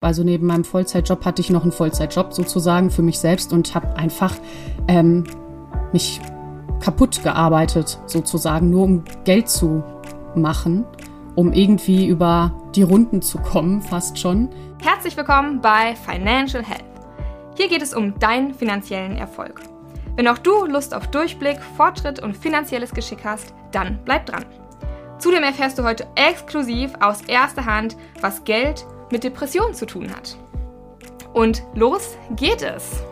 [0.00, 3.96] Also neben meinem Vollzeitjob hatte ich noch einen Vollzeitjob sozusagen für mich selbst und habe
[3.96, 4.32] einfach
[4.86, 5.24] ähm,
[5.92, 6.20] mich
[6.80, 9.82] kaputt gearbeitet sozusagen, nur um Geld zu
[10.36, 10.84] machen,
[11.34, 14.48] um irgendwie über die Runden zu kommen, fast schon.
[14.80, 16.84] Herzlich willkommen bei Financial Health.
[17.56, 19.60] Hier geht es um deinen finanziellen Erfolg.
[20.14, 24.44] Wenn auch du Lust auf Durchblick, Fortschritt und finanzielles Geschick hast, dann bleib dran.
[25.18, 30.36] Zudem erfährst du heute exklusiv aus erster Hand, was Geld mit Depressionen zu tun hat.
[31.32, 33.02] Und los geht es!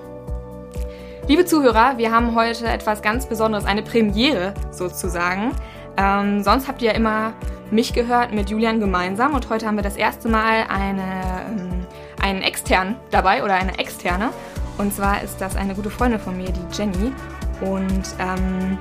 [1.29, 5.53] Liebe Zuhörer, wir haben heute etwas ganz Besonderes, eine Premiere sozusagen.
[5.97, 7.33] Ähm, sonst habt ihr ja immer
[7.71, 11.03] mich gehört mit Julian gemeinsam und heute haben wir das erste Mal eine,
[11.49, 11.87] ähm,
[12.23, 14.31] einen externen dabei oder eine externe.
[14.79, 17.13] Und zwar ist das eine gute Freundin von mir, die Jenny.
[17.61, 18.79] Und ähm,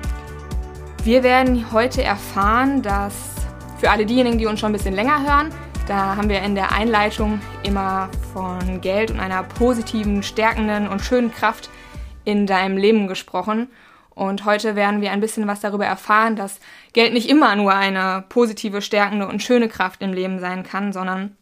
[1.03, 3.13] wir werden heute erfahren, dass
[3.79, 5.49] für alle diejenigen, die uns schon ein bisschen länger hören,
[5.87, 11.31] da haben wir in der Einleitung immer von Geld und einer positiven, stärkenden und schönen
[11.31, 11.69] Kraft
[12.23, 13.69] in deinem Leben gesprochen.
[14.09, 16.59] Und heute werden wir ein bisschen was darüber erfahren, dass
[16.93, 21.37] Geld nicht immer nur eine positive, stärkende und schöne Kraft im Leben sein kann, sondern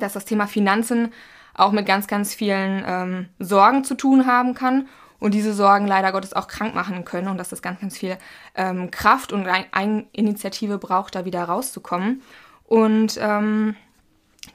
[0.00, 1.12] dass das Thema Finanzen
[1.54, 4.88] auch mit ganz, ganz vielen ähm, Sorgen zu tun haben kann
[5.20, 8.16] und diese Sorgen leider Gottes auch krank machen können und dass das ganz, ganz viel
[8.56, 12.22] ähm, Kraft und Eigeninitiative braucht, da wieder rauszukommen.
[12.68, 13.76] Und ähm,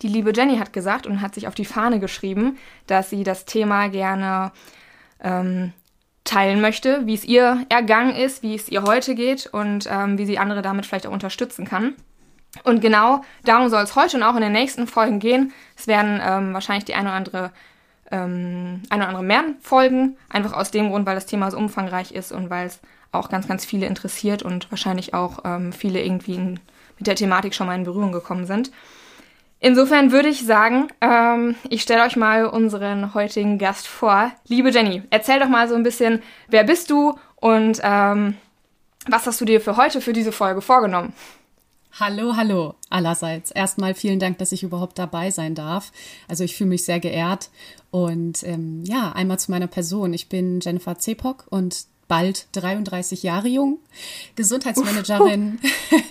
[0.03, 3.45] die liebe Jenny hat gesagt und hat sich auf die Fahne geschrieben, dass sie das
[3.45, 4.51] Thema gerne
[5.19, 5.73] ähm,
[6.23, 10.25] teilen möchte, wie es ihr ergangen ist, wie es ihr heute geht und ähm, wie
[10.25, 11.95] sie andere damit vielleicht auch unterstützen kann.
[12.63, 15.51] Und genau darum soll es heute und auch in den nächsten Folgen gehen.
[15.75, 17.51] Es werden ähm, wahrscheinlich die eine oder andere
[18.11, 22.11] ähm, eine oder andere mehr folgen, einfach aus dem Grund, weil das Thema so umfangreich
[22.11, 22.79] ist und weil es
[23.11, 26.59] auch ganz, ganz viele interessiert und wahrscheinlich auch ähm, viele irgendwie in
[27.03, 28.71] mit der Thematik schon mal in Berührung gekommen sind.
[29.59, 34.31] Insofern würde ich sagen, ähm, ich stelle euch mal unseren heutigen Gast vor.
[34.47, 38.37] Liebe Jenny, erzähl doch mal so ein bisschen, wer bist du und ähm,
[39.07, 41.11] was hast du dir für heute, für diese Folge vorgenommen?
[41.99, 43.51] Hallo, hallo allerseits.
[43.51, 45.91] Erstmal vielen Dank, dass ich überhaupt dabei sein darf.
[46.29, 47.49] Also ich fühle mich sehr geehrt.
[47.91, 50.13] Und ähm, ja, einmal zu meiner Person.
[50.13, 53.79] Ich bin Jennifer Zepok und bald 33 Jahre jung,
[54.35, 55.59] Gesundheitsmanagerin.
[55.61, 56.03] Uff, uff.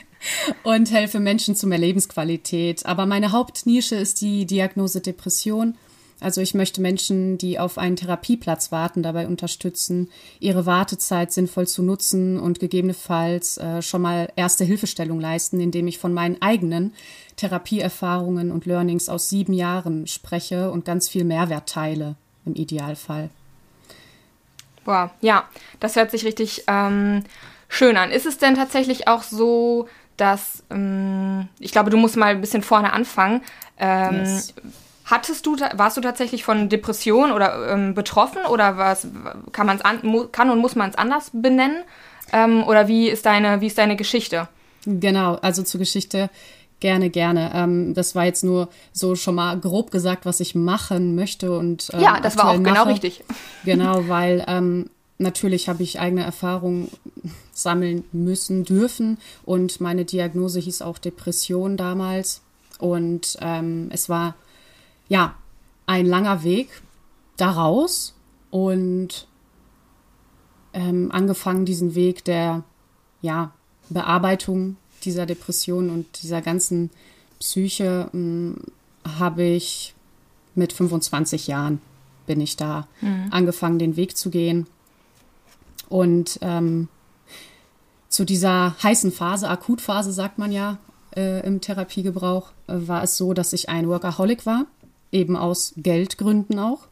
[0.62, 2.86] Und helfe Menschen zu mehr Lebensqualität.
[2.86, 5.76] Aber meine Hauptnische ist die Diagnose Depression.
[6.22, 11.82] Also ich möchte Menschen, die auf einen Therapieplatz warten, dabei unterstützen, ihre Wartezeit sinnvoll zu
[11.82, 16.94] nutzen und gegebenenfalls äh, schon mal erste Hilfestellung leisten, indem ich von meinen eigenen
[17.36, 22.14] Therapieerfahrungen und Learnings aus sieben Jahren spreche und ganz viel Mehrwert teile
[22.46, 23.30] im Idealfall.
[24.84, 25.48] Boah, ja,
[25.80, 27.24] das hört sich richtig ähm,
[27.68, 28.10] schön an.
[28.10, 32.62] Ist es denn tatsächlich auch so, dass ähm, ich glaube, du musst mal ein bisschen
[32.62, 33.42] vorne anfangen.
[33.78, 34.54] Ähm, yes.
[35.04, 39.06] Hattest du, warst du tatsächlich von Depression oder ähm, betroffen oder was
[39.50, 41.82] kann man es kann und muss man es anders benennen?
[42.32, 44.48] Ähm, oder wie ist deine, wie ist deine Geschichte?
[44.86, 46.30] Genau, also zur Geschichte
[46.82, 47.52] gerne, gerne.
[47.54, 51.90] Ähm, das war jetzt nur so schon mal grob gesagt, was ich machen möchte und
[51.94, 52.74] ähm, ja, das war auch genau mache.
[52.74, 53.24] genau richtig.
[53.64, 54.44] Genau, weil
[55.22, 56.90] natürlich habe ich eigene Erfahrungen
[57.52, 59.18] sammeln müssen, dürfen.
[59.44, 62.42] Und meine Diagnose hieß auch Depression damals.
[62.78, 64.34] Und ähm, es war
[65.08, 65.34] ja
[65.86, 66.68] ein langer Weg
[67.36, 68.14] daraus
[68.50, 69.26] und
[70.72, 72.64] ähm, angefangen diesen Weg der
[73.20, 73.52] ja,
[73.88, 76.90] Bearbeitung dieser Depression und dieser ganzen
[77.40, 78.56] Psyche hm,
[79.18, 79.94] habe ich
[80.54, 81.80] mit 25 Jahren
[82.26, 83.28] bin ich da mhm.
[83.30, 84.66] angefangen, den Weg zu gehen.
[85.92, 86.88] Und ähm,
[88.08, 90.78] zu dieser heißen Phase, Akutphase sagt man ja
[91.14, 94.64] äh, im Therapiegebrauch, äh, war es so, dass ich ein Workaholic war,
[95.12, 96.88] eben aus Geldgründen auch.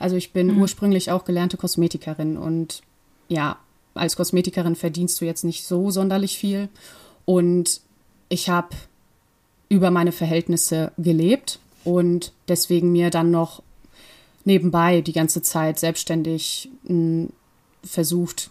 [0.00, 0.62] Also ich bin mhm.
[0.62, 2.82] ursprünglich auch gelernte Kosmetikerin und
[3.28, 3.56] ja,
[3.94, 6.68] als Kosmetikerin verdienst du jetzt nicht so sonderlich viel.
[7.26, 7.82] Und
[8.30, 8.70] ich habe
[9.68, 13.62] über meine Verhältnisse gelebt und deswegen mir dann noch
[14.44, 17.28] nebenbei die ganze Zeit selbstständig mh, hm,
[17.82, 18.50] versucht,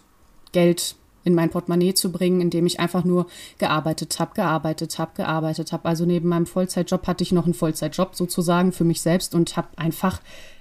[0.52, 3.26] Geld in mein Portemonnaie zu bringen, indem ich einfach nur
[3.58, 5.84] gearbeitet habe, gearbeitet habe, gearbeitet habe.
[5.86, 9.68] Also neben meinem Vollzeitjob hatte ich noch einen Vollzeitjob sozusagen für mich selbst und habe
[9.76, 10.20] einfach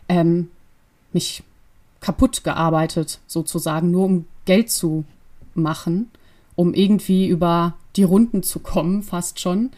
[0.10, 0.50] ähm,
[1.14, 1.44] mich
[2.02, 5.06] kaputt gearbeitet sozusagen, nur um Geld zu
[5.54, 6.12] machen,
[6.56, 9.72] um irgendwie über die Runden zu kommen, fast schon.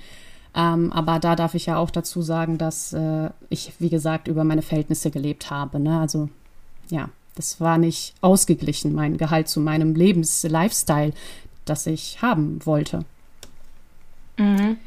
[0.54, 4.44] Ähm, aber da darf ich ja auch dazu sagen, dass äh, ich, wie gesagt, über
[4.44, 5.80] meine Verhältnisse gelebt habe.
[5.80, 6.00] Ne?
[6.00, 6.30] Also
[6.90, 7.10] ja,
[7.42, 11.12] das war nicht ausgeglichen, mein Gehalt zu meinem Lebens-Lifestyle,
[11.66, 13.04] das ich haben wollte.
[14.38, 14.78] Mhm.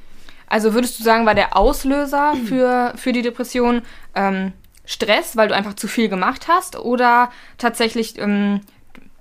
[0.47, 3.83] Also würdest du sagen, war der Auslöser für, für die Depression
[4.15, 4.53] ähm,
[4.85, 8.61] Stress, weil du einfach zu viel gemacht hast oder tatsächlich ähm,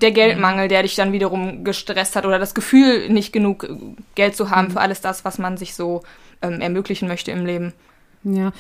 [0.02, 3.76] der Geldmangel, der dich dann wiederum gestresst hat oder das Gefühl, nicht genug äh,
[4.14, 4.72] Geld zu haben mhm.
[4.74, 6.04] für alles das, was man sich so
[6.44, 7.74] ähm, ermöglichen möchte im Leben?
[8.24, 8.54] Ja,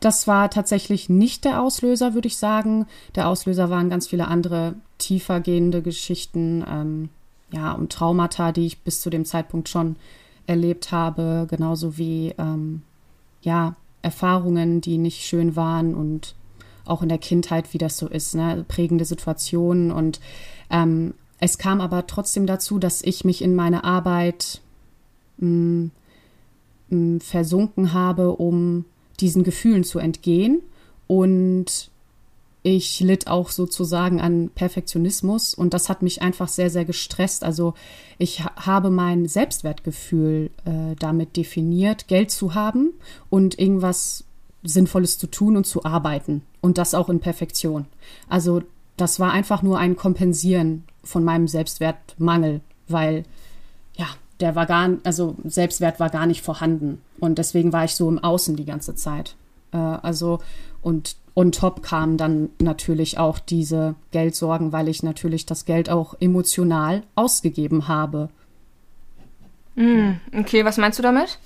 [0.00, 2.86] das war tatsächlich nicht der Auslöser, würde ich sagen.
[3.14, 7.08] Der Auslöser waren ganz viele andere tiefer gehende Geschichten, ähm,
[7.52, 9.96] ja, und Traumata, die ich bis zu dem Zeitpunkt schon
[10.46, 12.82] erlebt habe, genauso wie ähm,
[13.42, 16.34] ja, Erfahrungen, die nicht schön waren und
[16.84, 18.64] auch in der Kindheit, wie das so ist, ne?
[18.66, 19.90] prägende Situationen.
[19.90, 20.20] Und
[20.70, 24.60] ähm, es kam aber trotzdem dazu, dass ich mich in meine Arbeit
[25.38, 25.90] mh, mm,
[26.90, 28.84] mh, mm, versunken habe, um
[29.20, 30.62] diesen Gefühlen zu entgehen.
[31.06, 31.90] Und
[32.68, 37.44] ich litt auch sozusagen an Perfektionismus und das hat mich einfach sehr, sehr gestresst.
[37.44, 37.74] Also
[38.18, 42.90] ich habe mein Selbstwertgefühl äh, damit definiert, Geld zu haben
[43.30, 44.24] und irgendwas
[44.64, 47.86] Sinnvolles zu tun und zu arbeiten und das auch in Perfektion.
[48.28, 48.62] Also
[48.96, 53.22] das war einfach nur ein Kompensieren von meinem Selbstwertmangel, weil
[53.94, 54.08] ja,
[54.40, 58.18] der war gar, also Selbstwert war gar nicht vorhanden und deswegen war ich so im
[58.18, 59.36] Außen die ganze Zeit.
[59.72, 60.40] Äh, also
[60.82, 66.14] und on top kamen dann natürlich auch diese Geldsorgen, weil ich natürlich das Geld auch
[66.18, 68.30] emotional ausgegeben habe.
[69.74, 71.38] Mm, okay, was meinst du damit?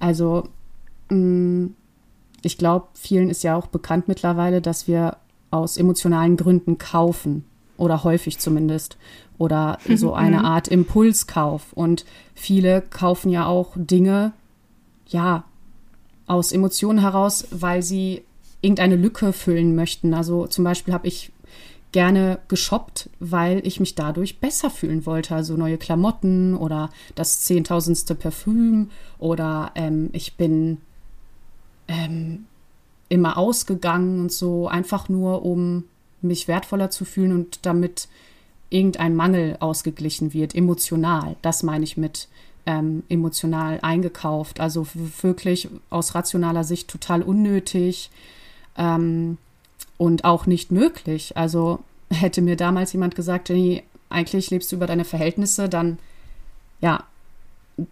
[0.00, 0.48] Also,
[1.08, 1.66] mm,
[2.42, 5.16] ich glaube, vielen ist ja auch bekannt mittlerweile, dass wir
[5.50, 7.44] aus emotionalen Gründen kaufen
[7.76, 8.96] oder häufig zumindest
[9.38, 12.04] oder so eine Art Impulskauf und
[12.34, 14.32] viele kaufen ja auch Dinge
[15.08, 15.44] ja
[16.26, 18.22] aus Emotionen heraus, weil sie
[18.60, 20.14] irgendeine Lücke füllen möchten.
[20.14, 21.32] Also zum Beispiel habe ich
[21.92, 25.34] gerne geshoppt, weil ich mich dadurch besser fühlen wollte.
[25.34, 30.78] Also neue Klamotten oder das zehntausendste Parfüm oder ähm, ich bin
[31.88, 32.46] ähm,
[33.08, 35.84] immer ausgegangen und so, einfach nur um
[36.22, 38.08] mich wertvoller zu fühlen und damit
[38.68, 41.36] irgendein Mangel ausgeglichen wird, emotional.
[41.40, 42.28] Das meine ich mit
[42.66, 44.60] ähm, emotional eingekauft.
[44.60, 44.86] Also
[45.22, 48.10] wirklich aus rationaler Sicht total unnötig
[48.76, 49.38] ähm,
[49.96, 51.36] und auch nicht möglich.
[51.36, 51.80] Also
[52.10, 55.98] hätte mir damals jemand gesagt, Jenny, eigentlich lebst du über deine Verhältnisse, dann
[56.80, 57.04] ja,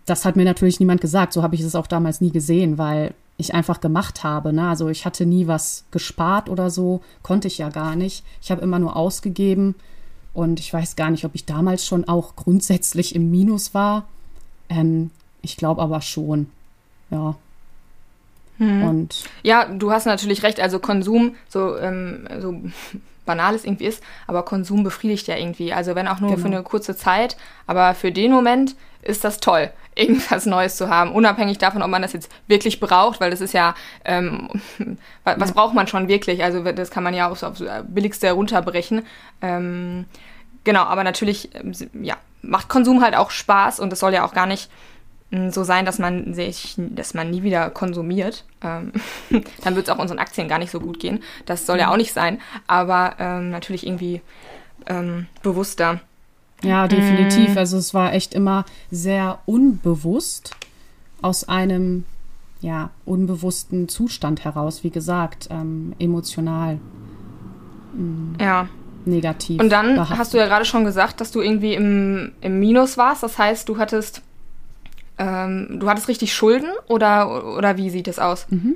[0.06, 1.32] das hat mir natürlich niemand gesagt.
[1.32, 4.52] So habe ich es auch damals nie gesehen, weil ich einfach gemacht habe.
[4.52, 4.68] Ne?
[4.68, 8.24] Also ich hatte nie was gespart oder so, konnte ich ja gar nicht.
[8.40, 9.74] Ich habe immer nur ausgegeben
[10.32, 14.06] und ich weiß gar nicht, ob ich damals schon auch grundsätzlich im Minus war.
[14.68, 15.10] Ähm,
[15.42, 16.50] ich glaube aber schon.
[17.10, 17.36] Ja.
[18.58, 18.82] Hm.
[18.84, 20.60] Und ja, du hast natürlich recht.
[20.60, 22.54] Also Konsum, so, ähm, so
[23.26, 25.72] banal es irgendwie ist, aber Konsum befriedigt ja irgendwie.
[25.72, 26.42] Also wenn auch nur genau.
[26.42, 31.12] für eine kurze Zeit, aber für den Moment ist das toll, irgendwas Neues zu haben,
[31.12, 33.74] unabhängig davon, ob man das jetzt wirklich braucht, weil das ist ja,
[34.04, 34.48] ähm,
[35.24, 35.54] was ja.
[35.54, 36.42] braucht man schon wirklich?
[36.42, 39.02] Also das kann man ja aufs, aufs Billigste runterbrechen.
[39.40, 40.06] Ähm,
[40.64, 41.50] genau, aber natürlich,
[42.00, 44.70] ja, macht Konsum halt auch Spaß und das soll ja auch gar nicht
[45.50, 48.44] so sein, dass man sich, dass man nie wieder konsumiert.
[48.62, 48.92] Ähm,
[49.64, 51.22] dann wird es auch unseren Aktien gar nicht so gut gehen.
[51.46, 54.20] Das soll ja auch nicht sein, aber ähm, natürlich irgendwie
[54.86, 56.00] ähm, bewusster.
[56.62, 57.54] Ja, definitiv.
[57.54, 57.58] Mm.
[57.58, 60.56] Also es war echt immer sehr unbewusst
[61.20, 62.04] aus einem
[62.60, 66.78] ja unbewussten Zustand heraus, wie gesagt, ähm, emotional.
[67.92, 68.68] Mm, ja.
[69.04, 69.60] Negativ.
[69.60, 70.18] Und dann behaftet.
[70.18, 73.22] hast du ja gerade schon gesagt, dass du irgendwie im, im Minus warst.
[73.22, 74.22] Das heißt, du hattest
[75.16, 78.46] ähm, du hattest richtig Schulden oder, oder wie sieht es aus?
[78.50, 78.74] Mhm.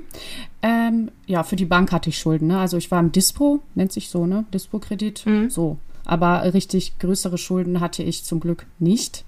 [0.61, 2.47] Ähm, ja, für die Bank hatte ich Schulden.
[2.47, 2.59] Ne?
[2.59, 4.45] Also ich war im Dispo, nennt sich so, ne?
[4.53, 5.25] Dispo-Kredit.
[5.25, 5.49] Mhm.
[5.49, 5.77] So.
[6.05, 9.25] Aber richtig größere Schulden hatte ich zum Glück nicht.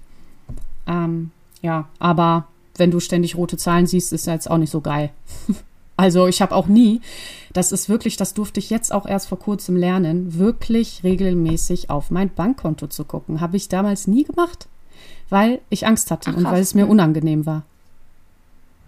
[0.86, 1.30] Ähm,
[1.60, 5.10] ja, aber wenn du ständig rote Zahlen siehst, ist jetzt auch nicht so geil.
[5.96, 7.00] also ich habe auch nie,
[7.52, 12.10] das ist wirklich, das durfte ich jetzt auch erst vor kurzem lernen, wirklich regelmäßig auf
[12.10, 13.40] mein Bankkonto zu gucken.
[13.40, 14.68] Habe ich damals nie gemacht
[15.32, 17.64] weil ich Angst hatte Ach, und weil es mir unangenehm war.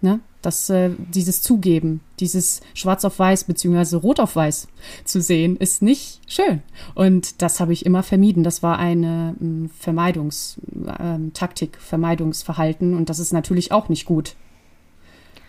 [0.03, 0.21] Ne?
[0.43, 4.69] Das, äh, dieses Zugeben, dieses Schwarz auf Weiß beziehungsweise Rot auf Weiß
[5.07, 6.61] zu sehen, ist nicht schön.
[6.95, 8.45] Und das habe ich immer vermieden.
[8.45, 14.37] Das war eine äh, Vermeidungstaktik, äh, Vermeidungsverhalten und das ist natürlich auch nicht gut.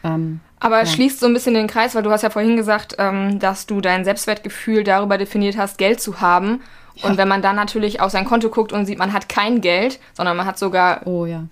[0.05, 0.95] Ähm, Aber es ja.
[0.95, 3.81] schließt so ein bisschen den Kreis, weil du hast ja vorhin gesagt, ähm, dass du
[3.81, 6.62] dein Selbstwertgefühl darüber definiert hast, Geld zu haben.
[6.95, 7.09] Ja.
[7.09, 10.00] Und wenn man dann natürlich auf sein Konto guckt und sieht, man hat kein Geld,
[10.13, 11.43] sondern man hat sogar oh, ja.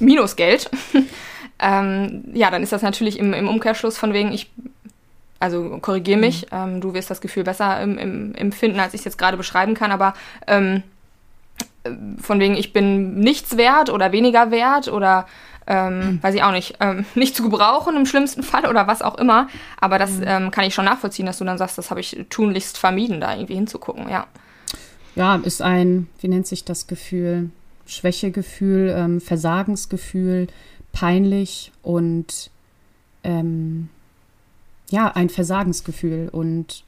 [0.00, 0.70] Minusgeld,
[1.60, 4.50] ähm, ja, dann ist das natürlich im, im Umkehrschluss von wegen, ich,
[5.38, 6.58] also korrigiere mich, mhm.
[6.58, 9.74] ähm, du wirst das Gefühl besser im, im, empfinden, als ich es jetzt gerade beschreiben
[9.74, 10.14] kann, aber
[10.46, 10.82] ähm,
[12.20, 15.26] von wegen, ich bin nichts wert oder weniger wert oder
[15.66, 16.22] ähm, hm.
[16.22, 19.48] weiß ich auch nicht, ähm, nicht zu gebrauchen im schlimmsten Fall oder was auch immer.
[19.80, 20.24] Aber das hm.
[20.26, 23.34] ähm, kann ich schon nachvollziehen, dass du dann sagst, das habe ich tunlichst vermieden, da
[23.34, 24.26] irgendwie hinzugucken, ja.
[25.14, 27.50] Ja, ist ein, wie nennt sich das Gefühl?
[27.86, 30.48] Schwächegefühl, ähm, Versagensgefühl,
[30.92, 32.50] peinlich und
[33.24, 33.88] ähm,
[34.90, 36.84] ja, ein Versagensgefühl und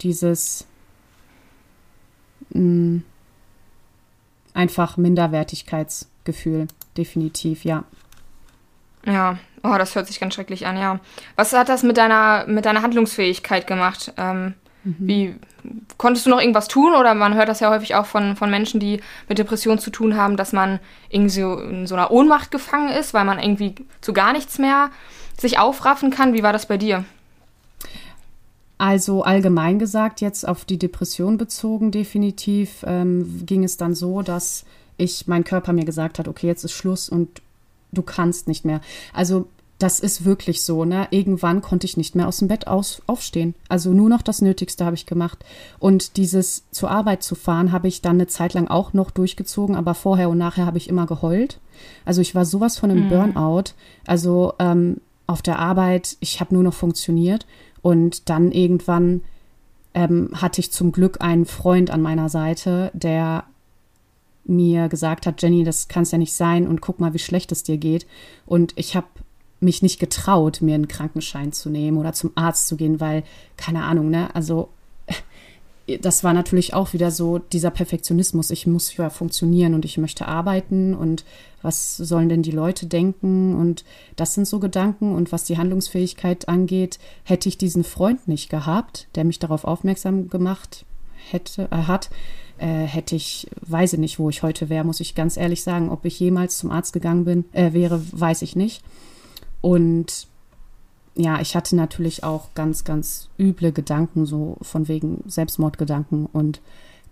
[0.00, 0.66] dieses
[2.50, 3.04] mh, mm,
[4.54, 7.84] einfach Minderwertigkeitsgefühl, definitiv, ja.
[9.06, 11.00] Ja, oh, das hört sich ganz schrecklich an, ja.
[11.36, 14.12] Was hat das mit deiner, mit deiner Handlungsfähigkeit gemacht?
[14.16, 14.96] Ähm, mhm.
[14.98, 15.34] Wie
[15.98, 16.94] konntest du noch irgendwas tun?
[16.94, 20.16] Oder man hört das ja häufig auch von, von Menschen, die mit Depressionen zu tun
[20.16, 24.12] haben, dass man irgendwie so in so einer Ohnmacht gefangen ist, weil man irgendwie zu
[24.12, 24.90] gar nichts mehr
[25.38, 26.32] sich aufraffen kann.
[26.32, 27.04] Wie war das bei dir?
[28.78, 34.64] Also allgemein gesagt, jetzt auf die Depression bezogen, definitiv ähm, ging es dann so, dass
[34.96, 37.42] ich mein Körper mir gesagt hat, okay, jetzt ist Schluss und
[37.92, 38.80] du kannst nicht mehr.
[39.12, 39.46] Also
[39.78, 41.08] das ist wirklich so, ne?
[41.10, 43.54] Irgendwann konnte ich nicht mehr aus dem Bett aus, aufstehen.
[43.68, 45.44] Also nur noch das Nötigste habe ich gemacht.
[45.80, 49.74] Und dieses zur Arbeit zu fahren, habe ich dann eine Zeit lang auch noch durchgezogen,
[49.74, 51.58] aber vorher und nachher habe ich immer geheult.
[52.04, 53.08] Also ich war sowas von einem mhm.
[53.08, 53.72] Burnout.
[54.06, 57.46] Also ähm, auf der Arbeit, ich habe nur noch funktioniert.
[57.82, 59.22] Und dann irgendwann
[59.92, 63.44] ähm, hatte ich zum Glück einen Freund an meiner Seite, der
[64.44, 67.52] mir gesagt hat, Jenny, das kann es ja nicht sein und guck mal, wie schlecht
[67.52, 68.06] es dir geht.
[68.46, 69.06] Und ich habe
[69.60, 73.24] mich nicht getraut, mir einen Krankenschein zu nehmen oder zum Arzt zu gehen, weil,
[73.56, 74.68] keine Ahnung, ne, also
[76.00, 78.50] das war natürlich auch wieder so dieser Perfektionismus.
[78.50, 81.24] Ich muss ja funktionieren und ich möchte arbeiten und
[81.60, 83.54] was sollen denn die Leute denken?
[83.54, 83.84] Und
[84.16, 85.14] das sind so Gedanken.
[85.14, 90.28] Und was die Handlungsfähigkeit angeht, hätte ich diesen Freund nicht gehabt, der mich darauf aufmerksam
[90.28, 90.84] gemacht
[91.30, 92.10] hätte, äh, hat,
[92.58, 95.90] äh, hätte ich, weiß ich nicht, wo ich heute wäre, muss ich ganz ehrlich sagen.
[95.90, 98.82] Ob ich jemals zum Arzt gegangen bin, äh, wäre, weiß ich nicht.
[99.60, 100.28] Und
[101.16, 106.26] ja, ich hatte natürlich auch ganz, ganz üble Gedanken, so von wegen Selbstmordgedanken.
[106.26, 106.60] Und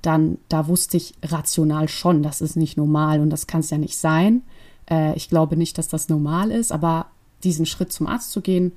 [0.03, 3.79] dann, da wusste ich rational schon, das ist nicht normal und das kann es ja
[3.79, 4.43] nicht sein.
[4.91, 7.07] Äh, ich glaube nicht, dass das normal ist, aber
[7.45, 8.73] diesen Schritt zum Arzt zu gehen,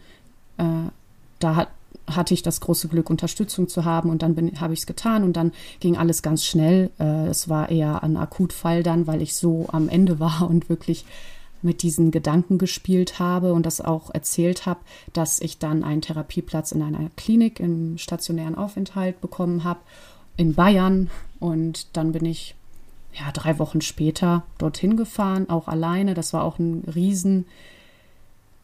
[0.58, 0.90] äh,
[1.40, 1.70] da hat,
[2.08, 5.36] hatte ich das große Glück, Unterstützung zu haben und dann habe ich es getan und
[5.38, 6.92] dann ging alles ganz schnell.
[7.00, 11.06] Äh, es war eher ein Akutfall dann, weil ich so am Ende war und wirklich
[11.62, 14.82] mit diesen Gedanken gespielt habe und das auch erzählt habe,
[15.14, 19.80] dass ich dann einen Therapieplatz in einer Klinik im stationären Aufenthalt bekommen habe
[20.38, 21.10] in Bayern
[21.40, 22.56] und dann bin ich
[23.14, 26.14] ja drei Wochen später dorthin gefahren, auch alleine.
[26.14, 27.46] Das war auch ein riesen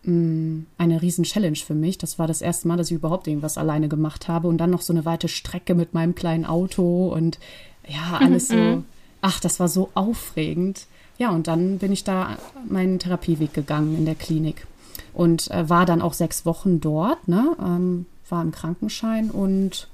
[0.03, 2.00] eine riesen Challenge für mich.
[2.00, 4.81] Das war das erste Mal, dass ich überhaupt irgendwas alleine gemacht habe und dann noch
[4.81, 7.39] so eine weite Strecke mit meinem kleinen Auto und
[7.88, 8.55] ja, alles so.
[8.62, 8.86] Mhm.
[9.24, 10.88] Ach, das war so aufregend.
[11.20, 14.65] Ja, und dann bin ich da meinen Therapieweg gegangen in der Klinik
[15.13, 19.88] und äh, war dann auch sechs Wochen dort, ne, ähm, war im Krankenschein und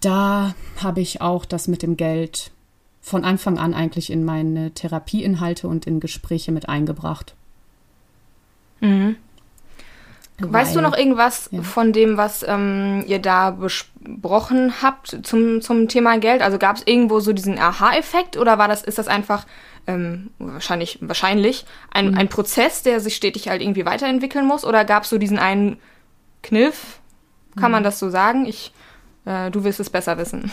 [0.00, 2.50] da habe ich auch das mit dem Geld
[3.00, 7.34] von Anfang an eigentlich in meine Therapieinhalte und in Gespräche mit eingebracht.
[8.80, 9.16] Mhm.
[10.40, 11.62] Weißt du noch irgendwas ja.
[11.62, 16.42] von dem, was ähm, ihr da besprochen habt zum, zum Thema Geld?
[16.42, 19.46] Also gab es irgendwo so diesen Aha-Effekt oder war das, ist das einfach
[19.88, 22.18] ähm, wahrscheinlich, wahrscheinlich ein, mhm.
[22.18, 24.64] ein Prozess, der sich stetig halt irgendwie weiterentwickeln muss?
[24.64, 25.78] Oder gab es so diesen einen
[26.44, 27.00] Kniff?
[27.56, 27.72] Kann mhm.
[27.72, 28.46] man das so sagen?
[28.46, 28.72] Ich,
[29.24, 30.52] äh, du wirst es besser wissen.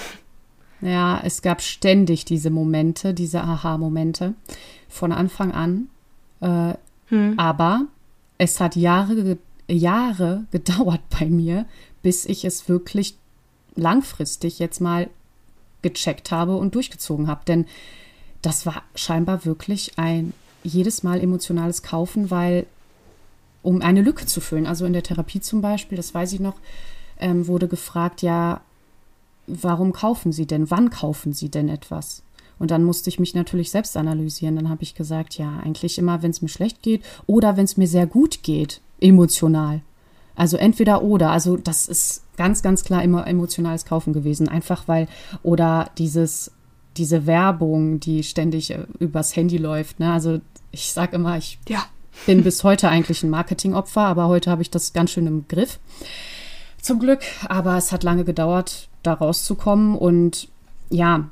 [0.82, 4.34] Ja, es gab ständig diese Momente, diese Aha-Momente
[4.90, 5.90] von Anfang an.
[6.42, 6.74] Äh,
[7.08, 7.36] hm.
[7.38, 7.82] Aber
[8.38, 9.38] es hat Jahre
[9.68, 11.66] Jahre gedauert bei mir,
[12.04, 13.18] bis ich es wirklich
[13.76, 15.10] langfristig jetzt mal
[15.82, 17.42] gecheckt habe und durchgezogen habe.
[17.46, 17.66] Denn
[18.42, 22.66] das war scheinbar wirklich ein jedes Mal emotionales Kaufen, weil
[23.62, 24.68] um eine Lücke zu füllen.
[24.68, 26.56] Also in der Therapie zum Beispiel, das weiß ich noch,
[27.20, 28.62] ähm, wurde gefragt, ja,
[29.48, 30.70] warum kaufen Sie denn?
[30.70, 32.24] Wann kaufen Sie denn etwas?
[32.60, 34.56] Und dann musste ich mich natürlich selbst analysieren.
[34.56, 37.78] Dann habe ich gesagt, ja, eigentlich immer, wenn es mir schlecht geht oder wenn es
[37.78, 39.82] mir sehr gut geht emotional.
[40.36, 41.32] Also entweder oder.
[41.32, 44.50] Also das ist ganz, ganz klar immer emotionales Kaufen gewesen.
[44.50, 45.08] Einfach weil,
[45.44, 46.52] oder dieses,
[46.98, 50.00] diese Werbung, die ständig äh, übers Handy läuft.
[50.00, 50.12] Ne?
[50.12, 50.40] Also
[50.72, 51.86] ich sage immer, ich ja.
[52.26, 55.80] bin bis heute eigentlich ein Marketingopfer, aber heute habe ich das ganz schön im Griff.
[56.82, 57.22] Zum Glück.
[57.48, 59.98] Aber es hat lange gedauert, da rauszukommen.
[59.98, 60.50] Und
[60.90, 61.30] ja,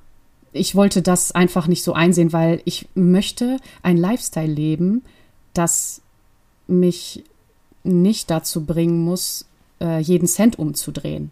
[0.53, 5.03] ich wollte das einfach nicht so einsehen, weil ich möchte ein Lifestyle leben,
[5.53, 6.01] das
[6.67, 7.23] mich
[7.83, 9.45] nicht dazu bringen muss,
[9.81, 11.31] äh, jeden Cent umzudrehen.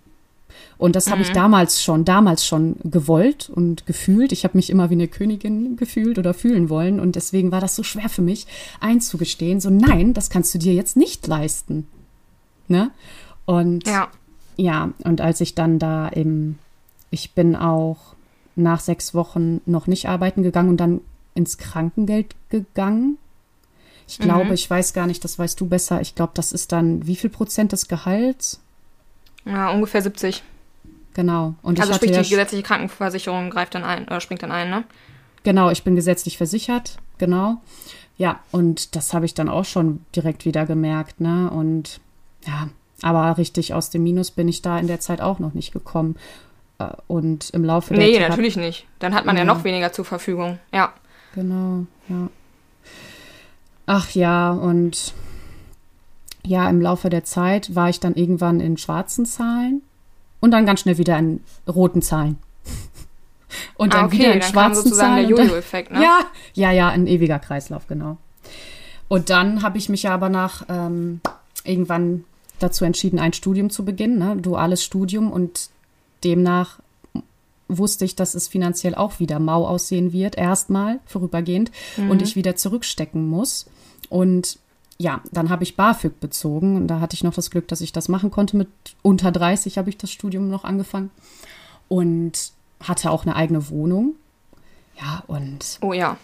[0.78, 4.32] Und das habe ich damals schon, damals schon gewollt und gefühlt.
[4.32, 7.00] Ich habe mich immer wie eine Königin gefühlt oder fühlen wollen.
[7.00, 8.48] Und deswegen war das so schwer für mich
[8.80, 9.60] einzugestehen.
[9.60, 11.88] So, nein, das kannst du dir jetzt nicht leisten.
[12.68, 12.90] Ne?
[13.46, 14.10] Und ja,
[14.58, 16.58] ja und als ich dann da eben,
[17.12, 18.16] ich bin auch
[18.56, 21.02] nach sechs Wochen noch nicht arbeiten gegangen und dann
[21.34, 23.18] ins Krankengeld gegangen.
[24.08, 24.54] Ich glaube, mhm.
[24.54, 26.02] ich weiß gar nicht, das weißt du besser.
[26.02, 28.60] Ich glaube, das ist dann wie viel Prozent des Gehalts?
[29.46, 30.44] Ja, ungefähr 70.
[31.14, 31.56] Genau.
[31.62, 34.84] Und also sprich, die gesetzliche Krankenversicherung greift dann ein oder springt dann ein, ne?
[35.44, 37.58] Genau, ich bin gesetzlich versichert, genau.
[38.18, 41.50] Ja, und das habe ich dann auch schon direkt wieder gemerkt, ne?
[41.50, 42.00] Und
[42.46, 42.70] ja,
[43.02, 46.16] aber richtig aus dem Minus bin ich da in der Zeit auch noch nicht gekommen.
[46.82, 48.88] Äh, und im Laufe der Nee, Zeit natürlich nicht.
[49.00, 49.42] Dann hat man ja.
[49.42, 50.60] ja noch weniger zur Verfügung.
[50.74, 50.94] Ja.
[51.36, 52.30] Genau, ja.
[53.86, 55.14] Ach ja, und
[56.44, 59.82] ja, im Laufe der Zeit war ich dann irgendwann in schwarzen Zahlen
[60.40, 62.38] und dann ganz schnell wieder in roten Zahlen.
[63.76, 65.28] Und dann ah, okay, wieder in dann schwarzen Zahlen.
[65.28, 66.02] Der Jojo-Effekt, ne?
[66.02, 66.22] Ja,
[66.54, 68.16] ja, ja, ein ewiger Kreislauf, genau.
[69.10, 71.20] Und dann habe ich mich ja aber nach ähm,
[71.66, 72.24] irgendwann
[72.60, 74.38] dazu entschieden, ein Studium zu beginnen, ne?
[74.38, 75.34] duales Studium.
[75.34, 75.70] Und
[76.24, 76.80] demnach
[77.68, 82.12] wusste ich, dass es finanziell auch wieder mau aussehen wird, erstmal vorübergehend, mhm.
[82.12, 83.66] und ich wieder zurückstecken muss.
[84.10, 84.60] Und
[84.98, 87.92] ja, dann habe ich BAföG bezogen und da hatte ich noch das Glück, dass ich
[87.92, 88.58] das machen konnte.
[88.58, 88.70] Mit
[89.02, 91.10] unter 30 habe ich das Studium noch angefangen
[91.88, 92.52] und
[92.82, 94.16] hatte auch eine eigene Wohnung.
[95.00, 95.80] Ja, und.
[95.82, 96.18] Oh ja.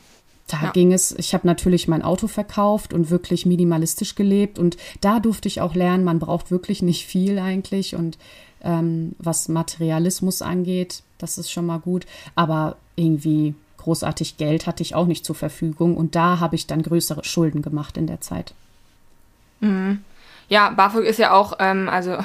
[0.47, 0.71] Da ja.
[0.71, 5.49] ging es, ich habe natürlich mein Auto verkauft und wirklich minimalistisch gelebt und da durfte
[5.49, 8.17] ich auch lernen, man braucht wirklich nicht viel eigentlich und
[8.63, 14.95] ähm, was Materialismus angeht, das ist schon mal gut, aber irgendwie großartig Geld hatte ich
[14.95, 18.53] auch nicht zur Verfügung und da habe ich dann größere Schulden gemacht in der Zeit.
[19.59, 20.03] Mhm.
[20.49, 22.17] Ja, BAföG ist ja auch, ähm, also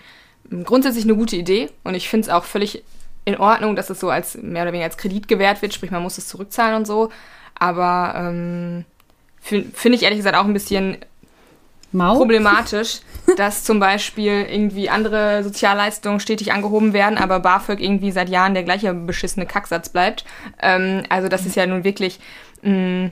[0.64, 2.82] grundsätzlich eine gute Idee und ich finde es auch völlig
[3.24, 6.02] in Ordnung, dass es so als mehr oder weniger als Kredit gewährt wird, sprich man
[6.02, 7.10] muss es zurückzahlen und so.
[7.58, 8.84] Aber ähm,
[9.40, 10.96] finde ich ehrlich gesagt auch ein bisschen
[11.92, 12.16] Mau?
[12.16, 13.00] problematisch,
[13.36, 18.64] dass zum Beispiel irgendwie andere Sozialleistungen stetig angehoben werden, aber BAföG irgendwie seit Jahren der
[18.64, 20.24] gleiche beschissene Kacksatz bleibt.
[20.60, 22.18] Ähm, also das ist ja nun wirklich
[22.62, 23.10] mh, mm,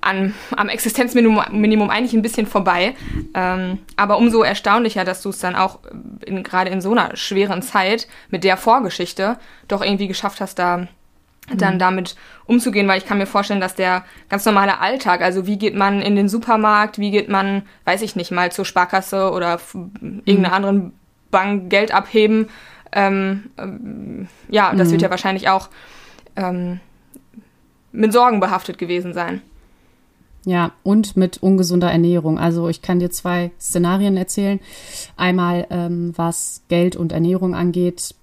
[0.00, 2.94] an, am Existenzminimum eigentlich ein bisschen vorbei.
[3.34, 5.80] Ähm, aber umso erstaunlicher, dass du es dann auch
[6.24, 10.88] gerade in so einer schweren Zeit mit der Vorgeschichte doch irgendwie geschafft hast, da
[11.56, 11.78] dann mhm.
[11.78, 15.74] damit umzugehen, weil ich kann mir vorstellen, dass der ganz normale Alltag, also wie geht
[15.74, 19.60] man in den Supermarkt, wie geht man, weiß ich nicht, mal zur Sparkasse oder
[20.24, 20.54] irgendeiner mhm.
[20.54, 20.92] anderen
[21.30, 22.48] Bank Geld abheben,
[22.92, 24.92] ähm, ähm, ja, das mhm.
[24.92, 25.68] wird ja wahrscheinlich auch
[26.36, 26.80] ähm,
[27.90, 29.42] mit Sorgen behaftet gewesen sein.
[30.44, 32.38] Ja, und mit ungesunder Ernährung.
[32.38, 34.60] Also ich kann dir zwei Szenarien erzählen.
[35.16, 38.14] Einmal, ähm, was Geld und Ernährung angeht,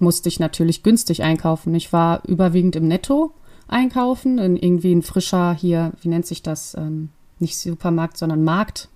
[0.00, 1.74] musste ich natürlich günstig einkaufen.
[1.74, 3.32] Ich war überwiegend im Netto
[3.68, 6.74] einkaufen, in irgendwie ein frischer hier, wie nennt sich das?
[6.74, 8.88] Ähm, nicht Supermarkt, sondern Markt.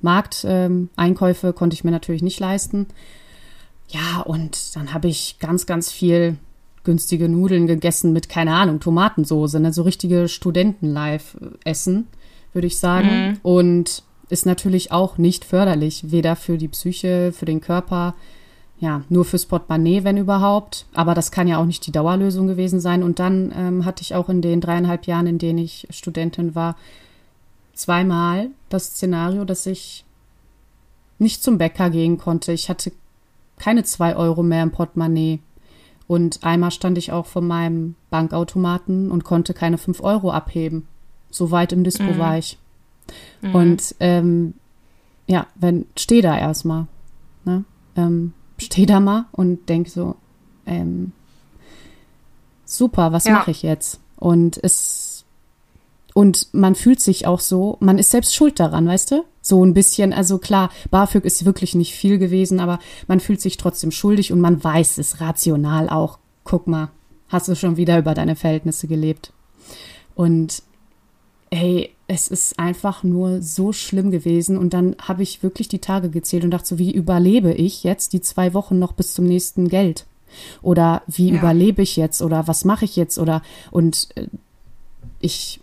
[0.00, 2.86] Markteinkäufe ähm, konnte ich mir natürlich nicht leisten.
[3.88, 6.36] Ja, und dann habe ich ganz, ganz viel
[6.84, 9.72] günstige Nudeln gegessen mit, keine Ahnung, Tomatensoße, ne?
[9.72, 12.06] so richtige Studenten-Live-Essen,
[12.52, 13.08] würde ich sagen.
[13.08, 13.38] Mhm.
[13.42, 18.14] Und ist natürlich auch nicht förderlich, weder für die Psyche, für den Körper,
[18.78, 20.86] ja, nur fürs Portemonnaie, wenn überhaupt.
[20.92, 23.02] Aber das kann ja auch nicht die Dauerlösung gewesen sein.
[23.02, 26.76] Und dann ähm, hatte ich auch in den dreieinhalb Jahren, in denen ich Studentin war,
[27.72, 30.04] zweimal das Szenario, dass ich
[31.18, 32.52] nicht zum Bäcker gehen konnte.
[32.52, 32.92] Ich hatte
[33.58, 35.40] keine zwei Euro mehr im Portemonnaie.
[36.06, 40.86] Und einmal stand ich auch vor meinem Bankautomaten und konnte keine fünf Euro abheben.
[41.30, 42.18] So weit im Dispo mhm.
[42.18, 42.58] war ich.
[43.40, 43.54] Mhm.
[43.54, 44.54] Und ähm,
[45.26, 46.86] ja, wenn, steh da erstmal.
[47.44, 47.64] Ne?
[47.96, 50.16] Ähm, stehe da mal und denke so,
[50.66, 51.12] ähm,
[52.64, 53.34] super, was ja.
[53.34, 54.00] mache ich jetzt?
[54.16, 55.16] Und es
[56.16, 59.24] und man fühlt sich auch so, man ist selbst schuld daran, weißt du?
[59.42, 63.58] So ein bisschen, also klar, BAföG ist wirklich nicht viel gewesen, aber man fühlt sich
[63.58, 66.18] trotzdem schuldig und man weiß es rational auch.
[66.42, 66.88] Guck mal,
[67.28, 69.34] hast du schon wieder über deine Verhältnisse gelebt.
[70.14, 70.62] Und
[71.52, 74.56] hey, es ist einfach nur so schlimm gewesen.
[74.58, 78.12] Und dann habe ich wirklich die Tage gezählt und dachte so, wie überlebe ich jetzt
[78.12, 80.06] die zwei Wochen noch bis zum nächsten Geld?
[80.62, 81.38] Oder wie ja.
[81.38, 82.22] überlebe ich jetzt?
[82.22, 83.18] Oder was mache ich jetzt?
[83.18, 84.26] Oder und äh,
[85.20, 85.60] ich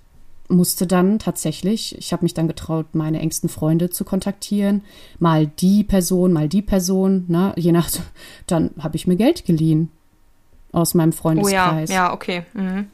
[0.49, 4.83] musste dann tatsächlich, ich habe mich dann getraut, meine engsten Freunde zu kontaktieren.
[5.19, 7.53] Mal die Person, mal die Person, ne?
[7.55, 7.89] Je nach,
[8.47, 9.89] dann habe ich mir Geld geliehen
[10.73, 11.89] aus meinem Freundeskreis.
[11.89, 12.43] Oh ja, ja, okay.
[12.53, 12.87] Mhm.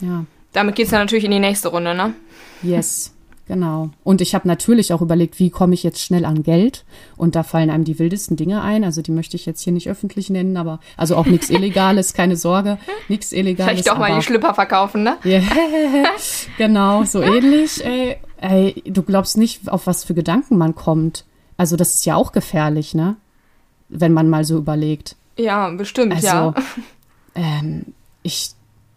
[0.00, 0.24] Ja.
[0.56, 2.14] Damit geht es dann natürlich in die nächste Runde, ne?
[2.62, 3.12] Yes.
[3.46, 3.90] Genau.
[4.04, 6.86] Und ich habe natürlich auch überlegt, wie komme ich jetzt schnell an Geld?
[7.18, 8.82] Und da fallen einem die wildesten Dinge ein.
[8.82, 12.36] Also die möchte ich jetzt hier nicht öffentlich nennen, aber also auch nichts Illegales, keine
[12.36, 13.70] Sorge, nichts Illegales.
[13.70, 15.18] Vielleicht doch mal die Schlipper verkaufen, ne?
[15.26, 15.42] Yeah.
[16.56, 17.84] genau, so ähnlich.
[17.84, 18.16] Ey.
[18.38, 21.26] ey, du glaubst nicht, auf was für Gedanken man kommt.
[21.58, 23.16] Also das ist ja auch gefährlich, ne?
[23.90, 25.16] Wenn man mal so überlegt.
[25.36, 26.54] Ja, bestimmt, Also, ja.
[27.34, 27.92] ähm,
[28.22, 28.55] ich,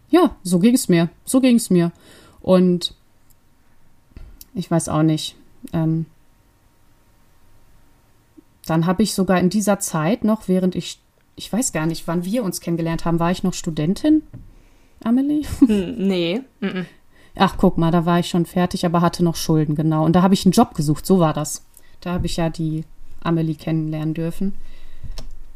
[0.10, 1.10] ja, so ging es mir.
[1.26, 1.92] So ging es mir.
[2.42, 2.96] Und
[4.54, 5.36] ich weiß auch nicht.
[5.74, 6.06] Ähm,
[8.66, 11.00] dann habe ich sogar in dieser Zeit noch, während ich,
[11.36, 14.24] ich weiß gar nicht, wann wir uns kennengelernt haben, war ich noch Studentin,
[15.04, 15.46] Amelie?
[15.60, 16.42] Hm, nee.
[17.36, 20.06] Ach, guck mal, da war ich schon fertig, aber hatte noch Schulden, genau.
[20.06, 21.66] Und da habe ich einen Job gesucht, so war das.
[22.02, 22.84] Da habe ich ja die
[23.22, 24.56] Amelie kennenlernen dürfen.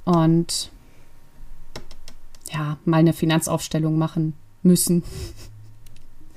[0.05, 0.71] Und
[2.51, 5.03] ja, mal eine Finanzaufstellung machen müssen.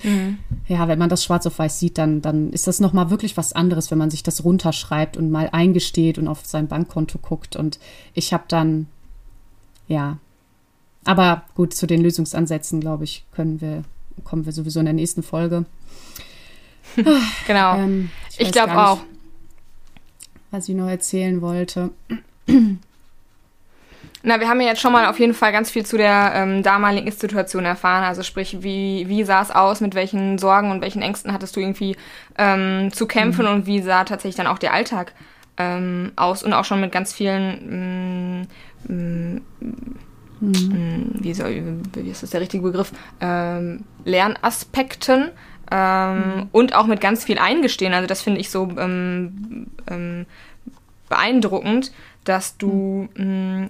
[0.02, 0.38] Mhm.
[0.68, 3.52] Ja, wenn man das schwarz auf weiß sieht, dann, dann ist das nochmal wirklich was
[3.52, 7.56] anderes, wenn man sich das runterschreibt und mal eingesteht und auf sein Bankkonto guckt.
[7.56, 7.78] Und
[8.14, 8.86] ich habe dann,
[9.88, 10.18] ja.
[11.04, 13.84] Aber gut, zu den Lösungsansätzen, glaube ich, können wir,
[14.24, 15.64] kommen wir sowieso in der nächsten Folge.
[17.46, 17.76] Genau.
[17.76, 19.00] Ähm, ich weiß glaube auch.
[20.50, 21.90] Was ich noch erzählen wollte.
[24.28, 26.64] Na, wir haben ja jetzt schon mal auf jeden Fall ganz viel zu der ähm,
[26.64, 28.02] damaligen Situation erfahren.
[28.02, 31.60] Also sprich, wie, wie sah es aus, mit welchen Sorgen und welchen Ängsten hattest du
[31.60, 31.96] irgendwie
[32.36, 33.46] ähm, zu kämpfen?
[33.46, 35.12] Und wie sah tatsächlich dann auch der Alltag
[35.58, 36.42] ähm, aus?
[36.42, 38.48] Und auch schon mit ganz vielen,
[38.88, 39.40] mm, mm,
[40.40, 41.62] mm, wie, soll,
[41.94, 45.30] wie ist das der richtige Begriff, ähm, Lernaspekten.
[45.70, 47.94] Ähm, Und auch mit ganz viel Eingestehen.
[47.94, 50.26] Also das finde ich so ähm, ähm,
[51.08, 51.92] beeindruckend,
[52.24, 53.68] dass du mh,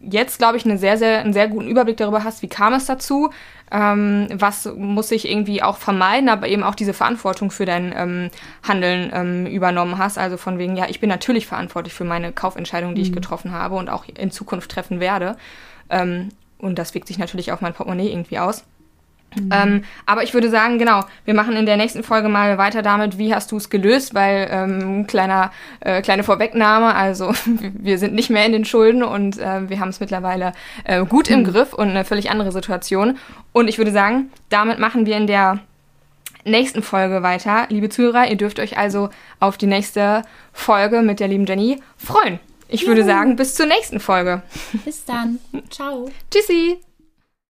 [0.00, 2.86] jetzt, glaube ich, eine sehr, sehr, einen sehr guten Überblick darüber hast, wie kam es
[2.86, 3.30] dazu,
[3.70, 8.30] ähm, was muss ich irgendwie auch vermeiden, aber eben auch diese Verantwortung für dein ähm,
[8.62, 10.18] Handeln ähm, übernommen hast.
[10.18, 13.76] Also von wegen, ja, ich bin natürlich verantwortlich für meine Kaufentscheidung, die ich getroffen habe
[13.76, 15.36] und auch in Zukunft treffen werde.
[15.90, 18.64] Ähm, und das wirkt sich natürlich auf mein Portemonnaie irgendwie aus.
[19.50, 23.18] Ähm, aber ich würde sagen, genau, wir machen in der nächsten Folge mal weiter damit,
[23.18, 27.32] wie hast du es gelöst, weil ähm, kleiner, äh, kleine Vorwegnahme, also
[27.72, 30.52] wir sind nicht mehr in den Schulden und äh, wir haben es mittlerweile
[30.84, 33.18] äh, gut im Griff und eine völlig andere Situation.
[33.52, 35.60] Und ich würde sagen, damit machen wir in der
[36.44, 37.66] nächsten Folge weiter.
[37.68, 40.22] Liebe Zuhörer, ihr dürft euch also auf die nächste
[40.52, 42.38] Folge mit der lieben Jenny freuen.
[42.68, 44.42] Ich würde sagen, bis zur nächsten Folge.
[44.84, 45.38] Bis dann.
[45.70, 46.10] Ciao.
[46.30, 46.85] Tschüssi!